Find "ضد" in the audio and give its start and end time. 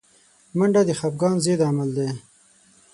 1.45-1.61